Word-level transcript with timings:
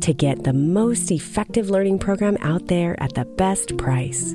to 0.00 0.12
get 0.12 0.44
the 0.44 0.52
most 0.52 1.10
effective 1.10 1.70
learning 1.70 1.98
program 1.98 2.36
out 2.40 2.66
there 2.66 3.00
at 3.02 3.14
the 3.14 3.24
best 3.24 3.76
price. 3.78 4.34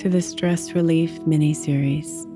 to 0.00 0.08
the 0.08 0.22
Stress 0.22 0.72
Relief 0.72 1.20
mini 1.26 1.52
series. 1.52 2.26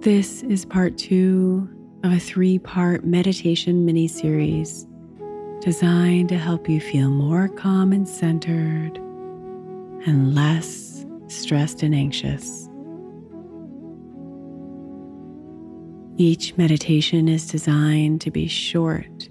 This 0.00 0.42
is 0.42 0.66
part 0.66 0.98
two 0.98 1.66
of 2.02 2.12
a 2.12 2.18
three 2.18 2.58
part 2.58 3.06
meditation 3.06 3.86
mini 3.86 4.06
series 4.06 4.86
designed 5.62 6.28
to 6.28 6.36
help 6.36 6.68
you 6.68 6.82
feel 6.82 7.08
more 7.08 7.48
calm 7.48 7.94
and 7.94 8.06
centered 8.06 8.98
and 10.06 10.34
less 10.34 11.06
stressed 11.28 11.82
and 11.82 11.94
anxious. 11.94 12.68
Each 16.18 16.54
meditation 16.58 17.28
is 17.28 17.46
designed 17.46 18.20
to 18.20 18.30
be 18.30 18.46
short 18.46 19.30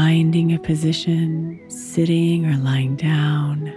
Finding 0.06 0.54
a 0.54 0.60
position, 0.60 1.60
sitting 1.68 2.46
or 2.46 2.56
lying 2.57 2.96
down, 2.96 3.74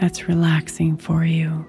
that's 0.00 0.26
relaxing 0.26 0.96
for 0.96 1.24
you. 1.24 1.64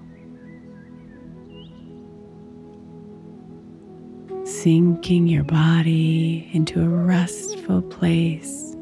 Sinking 4.46 5.28
your 5.28 5.44
body 5.44 6.50
into 6.54 6.82
a 6.82 6.88
restful 6.88 7.84
place 7.84 8.76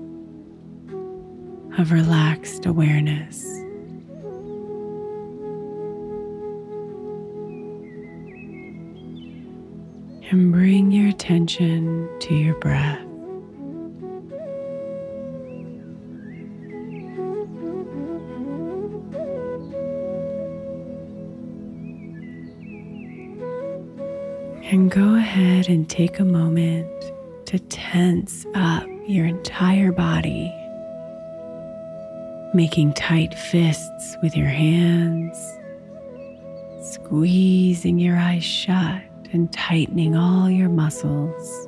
of 1.77 1.91
relaxed 1.91 2.65
awareness. 2.65 3.43
And 10.31 10.53
bring 10.53 10.93
your 10.93 11.09
attention 11.09 12.07
to 12.21 12.33
your 12.33 12.55
breath. 12.55 13.10
And 24.71 24.89
go 24.89 25.15
ahead 25.15 25.67
and 25.67 25.89
take 25.89 26.19
a 26.19 26.23
moment 26.23 26.87
to 27.47 27.59
tense 27.59 28.45
up 28.55 28.87
your 29.05 29.25
entire 29.25 29.91
body, 29.91 30.49
making 32.53 32.93
tight 32.93 33.33
fists 33.33 34.15
with 34.23 34.37
your 34.37 34.47
hands, 34.47 35.37
squeezing 36.83 37.99
your 37.99 38.15
eyes 38.15 38.45
shut 38.45 39.01
and 39.33 39.51
tightening 39.51 40.15
all 40.15 40.49
your 40.49 40.69
muscles. 40.69 41.67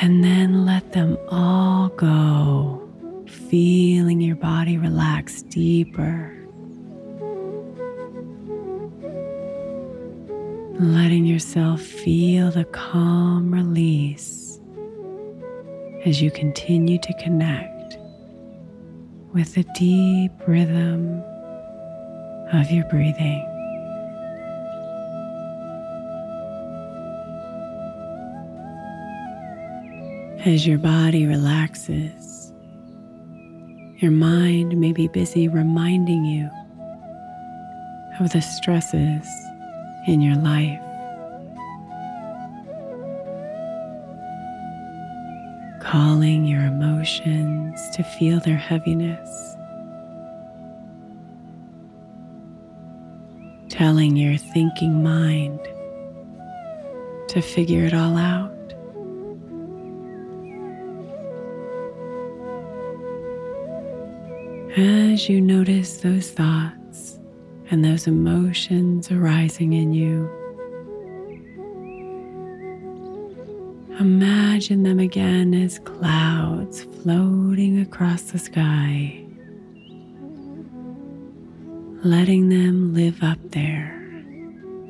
And 0.00 0.24
then 0.24 0.64
let 0.64 0.92
them 0.92 1.18
all 1.28 1.88
go, 1.88 2.88
feeling 3.26 4.22
your 4.22 4.36
body 4.36 4.78
relax 4.78 5.42
deeper 5.42 6.41
letting 10.82 11.24
yourself 11.24 11.80
feel 11.80 12.50
the 12.50 12.64
calm 12.64 13.54
release 13.54 14.58
as 16.04 16.20
you 16.20 16.28
continue 16.30 16.98
to 16.98 17.14
connect 17.14 17.98
with 19.32 19.54
the 19.54 19.64
deep 19.76 20.32
rhythm 20.46 21.22
of 22.52 22.68
your 22.72 22.84
breathing. 22.86 23.48
As 30.44 30.66
your 30.66 30.78
body 30.78 31.26
relaxes, 31.26 32.52
your 33.98 34.10
mind 34.10 34.76
may 34.76 34.92
be 34.92 35.06
busy 35.06 35.46
reminding 35.46 36.24
you 36.24 36.50
of 38.18 38.32
the 38.32 38.42
stresses 38.42 39.41
in 40.06 40.20
your 40.20 40.36
life. 40.36 40.80
Calling 45.80 46.44
your 46.44 46.62
emotions 46.62 47.80
to 47.90 48.02
feel 48.02 48.40
their 48.40 48.56
heaviness. 48.56 49.56
Telling 53.68 54.16
your 54.16 54.36
thinking 54.36 55.02
mind 55.02 55.60
to 57.28 57.40
figure 57.40 57.84
it 57.84 57.94
all 57.94 58.16
out. 58.16 58.50
As 64.76 65.28
you 65.28 65.40
notice 65.40 65.98
those 65.98 66.30
thoughts, 66.30 66.81
and 67.72 67.82
those 67.82 68.06
emotions 68.06 69.10
arising 69.10 69.72
in 69.72 69.94
you. 69.94 70.28
Imagine 73.98 74.82
them 74.82 75.00
again 75.00 75.54
as 75.54 75.78
clouds 75.78 76.84
floating 77.02 77.80
across 77.80 78.24
the 78.24 78.38
sky, 78.38 79.24
letting 82.04 82.50
them 82.50 82.92
live 82.92 83.22
up 83.22 83.38
there, 83.52 83.98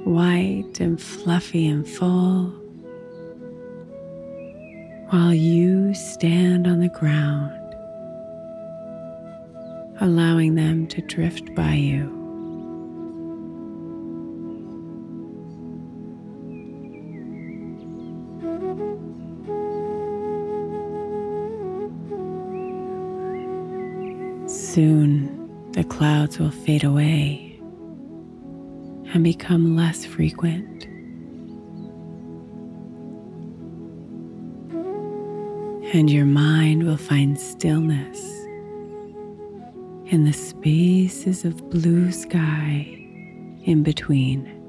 white 0.03 0.81
and 0.81 1.01
fluffy 1.01 1.69
and 1.69 1.87
full, 1.89 2.47
while 5.11 5.33
you 5.33 5.95
stand 5.95 6.67
on 6.67 6.81
the 6.81 6.89
ground, 6.89 7.53
allowing 10.01 10.57
them 10.57 10.89
to 10.89 11.01
drift 11.03 11.55
by 11.55 11.75
you. 11.75 12.22
Soon 24.73 25.71
the 25.73 25.85
clouds 25.85 26.39
will 26.39 26.51
fade 26.51 26.83
away 26.83 27.61
and 29.13 29.23
become 29.23 29.77
less 29.77 30.07
frequent. 30.07 30.87
And 35.95 36.11
your 36.11 36.25
mind 36.25 36.85
will 36.85 36.97
find 36.97 37.39
stillness 37.39 38.19
in 40.07 40.25
the 40.25 40.33
spaces 40.33 41.45
of 41.45 41.69
blue 41.69 42.11
sky 42.11 42.87
in 43.65 43.83
between. 43.83 44.62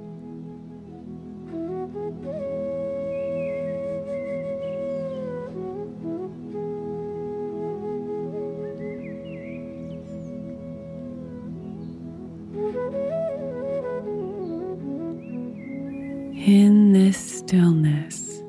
Stillness, 17.83 18.41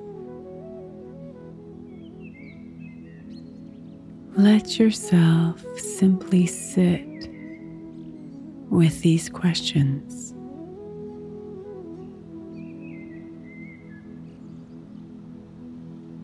let 4.36 4.78
yourself 4.78 5.64
simply 5.78 6.46
sit 6.46 7.28
with 8.70 9.00
these 9.02 9.28
questions. 9.28 10.32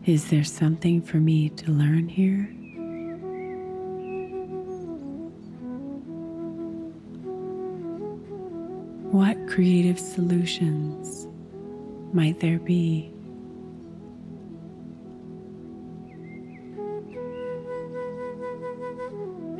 Is 0.05 0.29
there 0.29 0.43
something 0.43 1.01
for 1.01 1.17
me 1.17 1.49
to 1.49 1.71
learn 1.71 2.09
here? 2.09 2.49
What 9.11 9.37
creative 9.47 9.99
solutions 9.99 11.27
might 12.13 12.39
there 12.39 12.59
be? 12.59 13.11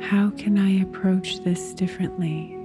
How 0.00 0.30
can 0.36 0.58
I 0.58 0.82
approach 0.82 1.42
this 1.44 1.72
differently? 1.72 2.56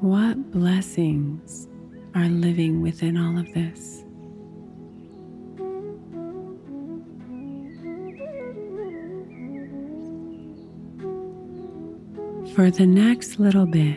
What 0.00 0.50
blessings 0.50 1.68
are 2.14 2.28
living 2.28 2.82
within 2.82 3.16
all 3.16 3.38
of 3.38 3.46
this? 3.54 4.01
For 12.54 12.70
the 12.70 12.86
next 12.86 13.38
little 13.38 13.64
bit, 13.64 13.96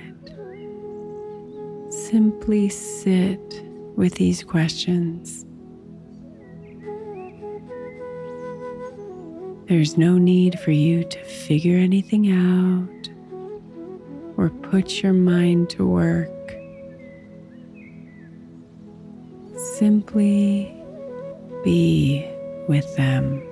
simply 1.92 2.70
sit 2.70 3.66
with 3.98 4.16
these 4.16 4.46
questions. 4.46 5.46
There's 9.68 9.98
no 9.98 10.18
need 10.18 10.58
for 10.62 10.72
you 10.72 11.04
to 11.04 11.24
figure 11.26 11.78
anything 11.78 12.32
out 12.32 13.10
or 14.38 14.50
put 14.50 15.04
your 15.04 15.12
mind 15.12 15.70
to 15.72 15.86
work. 15.86 16.30
Simply 19.58 20.74
be 21.66 22.26
with 22.70 22.96
them. 22.96 23.44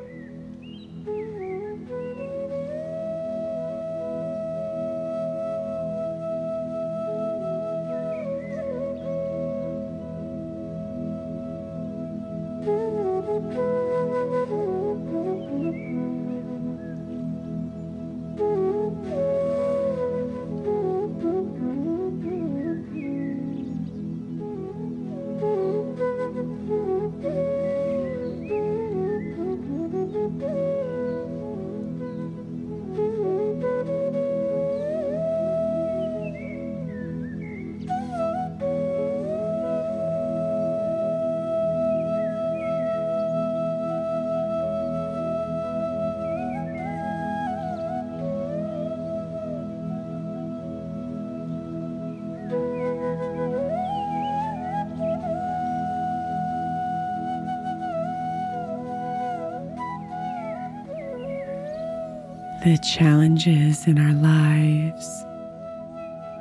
The 62.64 62.78
challenges 62.78 63.88
in 63.88 64.00
our 64.00 64.14
lives 64.14 65.26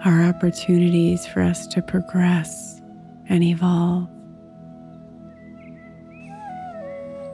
are 0.05 0.23
opportunities 0.23 1.27
for 1.27 1.43
us 1.43 1.67
to 1.67 1.83
progress 1.83 2.81
and 3.29 3.43
evolve. 3.43 4.09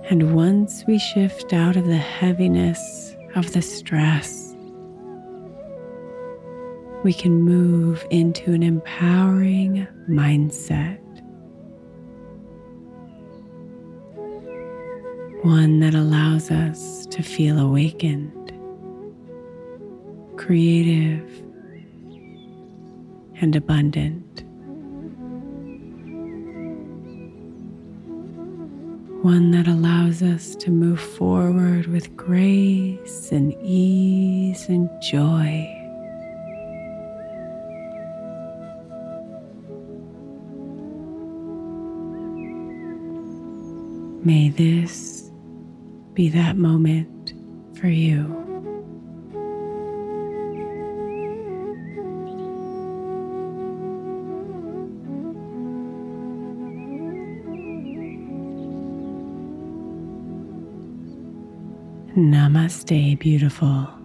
And 0.09 0.35
once 0.35 0.87
we 0.87 0.99
shift 0.99 1.53
out 1.53 1.77
of 1.77 1.85
the 1.85 1.99
heaviness 1.99 3.15
of 3.35 3.53
the 3.53 3.61
stress, 3.61 4.57
we 7.05 7.13
can 7.13 7.43
move 7.43 8.07
into 8.09 8.55
an 8.55 8.63
empowering 8.63 9.87
mindset. 10.09 10.99
One 15.45 15.81
that 15.81 15.95
allows 15.95 16.51
us 16.51 17.05
to 17.11 17.23
feel 17.23 17.59
awakened 17.59 18.33
creative, 20.39 21.29
and 23.41 23.57
abundant. 23.57 24.45
One 29.23 29.51
that 29.51 29.67
allows 29.67 30.23
us 30.23 30.55
to 30.57 30.71
move 30.71 31.01
forward 31.01 31.89
with 31.89 32.17
grace 32.17 33.33
and 33.33 33.53
ease 33.63 34.69
and 34.69 34.89
joy. 35.03 35.75
May 44.25 44.51
this 44.51 45.31
be 46.15 46.29
that 46.29 46.57
moment 46.57 47.35
for 47.77 47.89
you. 47.89 48.48
Namaste, 62.19 63.17
beautiful. 63.21 63.98